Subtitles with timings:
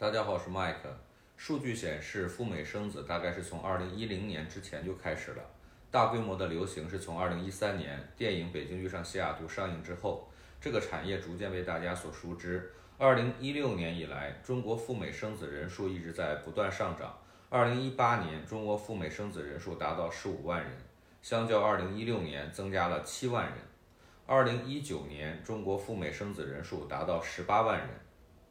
[0.00, 0.76] 大家好，我是 Mike。
[1.36, 5.42] 数据显示，赴美生子大概是从2010年之前就开始了，
[5.90, 10.26] 大规模的流行是从2013年电影《北京遇上西雅图》上映之后，
[10.58, 12.72] 这个产业逐渐被大家所熟知。
[12.98, 17.14] 2016年以来，中国赴美生子人数一直在不断上涨。
[17.50, 20.72] 2018年，中国赴美生子人数达到15万人，
[21.20, 23.54] 相较2016年增加了7万人。
[24.26, 27.88] 2019年，中国赴美生子人数达到18万人。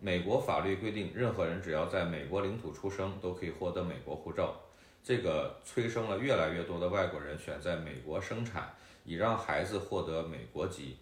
[0.01, 4.55] 美国法律规定，任何人只要在美国领土出生，都可以获得美国护照。
[5.03, 10.97] 这个催生了越来越多的外国人选在美国生产，以让孩子获得美国籍。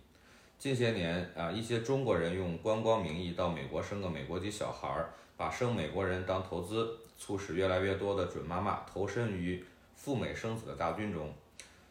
[0.57, 9.63] 近些年啊，一些中国人用观光名义到美国生个美国籍小孩儿，把生美国人当投资，促使越来越多的准妈妈投身于
[9.95, 11.31] 赴美生子的大军中。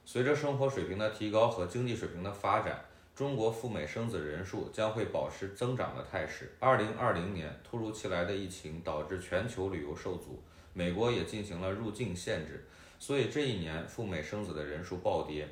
[0.04, 2.84] 随着生活水平的提高和经济水平的发展，
[3.16, 6.52] 中国赴美生子人数将会保持增长的态势。
[6.60, 10.42] 二零二零年，突如其来的疫情导致全球旅游受阻，
[10.74, 12.66] 美国也进行了入境限制，
[12.98, 15.48] 所以这一年赴美生子的人数暴跌。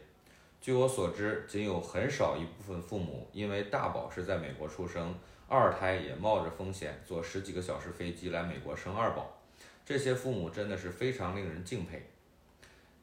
[0.60, 5.14] 据我所知，仅有很少一部分父母因为大宝是在美国出生，
[5.48, 9.40] 二胎也冒着风险坐十几个小时飞机来美国生二宝。
[9.86, 12.10] 这些父母真的是非常令人敬佩。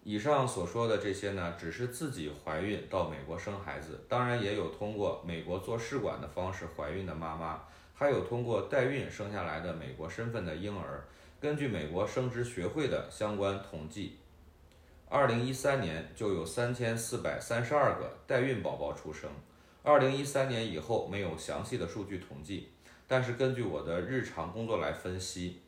[0.04, 7.62] 以上所说的这些呢，只是自己怀孕到美国生孩子，当然也有通过美国做试管的方式怀孕的妈妈，
[7.94, 11.04] 还有通过代孕生下来的美国身份的婴儿。
[11.40, 14.18] 根据美国生殖学会的相关统计。
[15.08, 19.30] 二零一三年就有三千四百三十二个代孕宝宝出生，
[19.84, 22.70] 二零一三年以后没有详细的数据统计，
[23.08, 25.60] 但是根据我的日常工作来分析，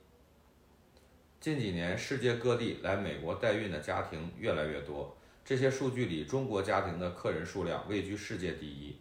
[1.43, 8.95] 近几年世界各地来美国代孕的家庭越来越多，这些数据里中国家庭的客人数量位居世界第一。